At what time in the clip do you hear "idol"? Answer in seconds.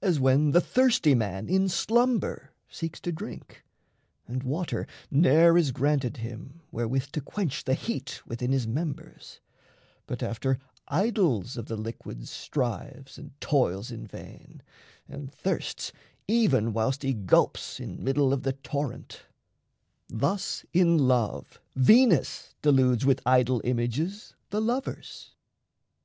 23.26-23.60